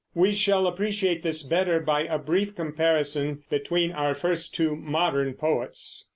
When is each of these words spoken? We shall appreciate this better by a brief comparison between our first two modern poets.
We 0.15 0.33
shall 0.33 0.65
appreciate 0.65 1.21
this 1.21 1.43
better 1.43 1.79
by 1.79 2.05
a 2.05 2.17
brief 2.17 2.55
comparison 2.55 3.43
between 3.51 3.91
our 3.91 4.15
first 4.15 4.55
two 4.55 4.75
modern 4.75 5.35
poets. 5.35 6.07